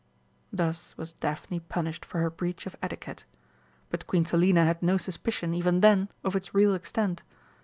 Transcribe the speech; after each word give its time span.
Thus 0.51 0.97
was 0.97 1.11
Daphne 1.11 1.59
punished 1.59 2.05
for 2.05 2.21
her 2.21 2.31
breach 2.31 2.65
of 2.65 2.75
etiquette. 2.81 3.23
But 3.91 4.07
Queen 4.07 4.25
Selina 4.25 4.65
had 4.65 4.81
no 4.81 4.97
suspicion, 4.97 5.53
even 5.53 5.81
then, 5.81 6.09
of 6.23 6.35
its 6.35 6.55
real 6.55 6.73
extent. 6.73 7.21